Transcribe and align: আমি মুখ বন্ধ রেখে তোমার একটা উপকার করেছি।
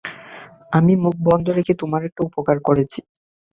আমি 0.73 0.93
মুখ 1.03 1.15
বন্ধ 1.27 1.45
রেখে 1.49 1.73
তোমার 1.81 2.01
একটা 2.07 2.21
উপকার 2.23 2.57
করেছি। 2.67 2.99